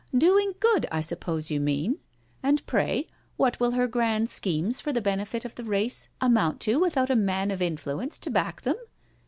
[0.15, 1.99] *' Doing good, I suppose you mean?
[2.41, 3.05] And pray»
[3.37, 7.15] what will her grand schemes for the benefit of the race amount to without a
[7.15, 8.77] man of influence to back them?